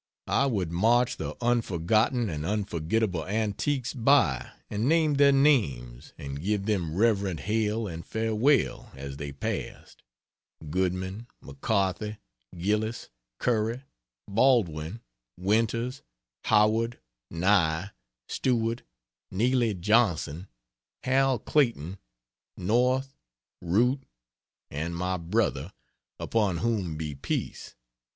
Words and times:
I 0.25 0.47
would 0.47 0.71
march 0.71 1.17
the 1.17 1.35
unforgotten 1.45 2.27
and 2.27 2.43
unforgettable 2.43 3.23
antiques 3.27 3.93
by, 3.93 4.49
and 4.67 4.89
name 4.89 5.13
their 5.13 5.31
names, 5.31 6.13
and 6.17 6.41
give 6.41 6.65
them 6.65 6.95
reverent 6.95 7.41
Hailand 7.41 8.07
farewell 8.07 8.91
as 8.95 9.17
they 9.17 9.31
passed: 9.31 10.01
Goodman, 10.71 11.27
McCarthy, 11.39 12.17
Gillis, 12.57 13.09
Curry, 13.37 13.83
Baldwin, 14.27 15.01
Winters, 15.37 16.01
Howard, 16.45 16.97
Nye, 17.29 17.91
Stewart; 18.27 18.81
Neely 19.29 19.75
Johnson, 19.75 20.47
Hal 21.03 21.37
Clayton, 21.37 21.99
North, 22.57 23.13
Root, 23.61 24.01
and 24.71 24.95
my 24.95 25.17
brother, 25.17 25.71
upon 26.19 26.57
whom 26.57 26.97
be 26.97 27.13
peace! 27.13 27.75